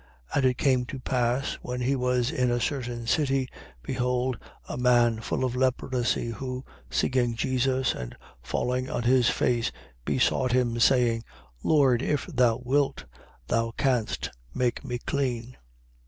[0.33, 0.35] 5:12.
[0.37, 3.47] And it came to pass, when he was in a certain city,
[3.83, 9.71] behold a man full of leprosy who, seeing Jesus and falling on his face,
[10.03, 11.23] besought him saying:
[11.63, 13.05] Lord, if thou wilt,
[13.45, 15.55] thou canst make me clean.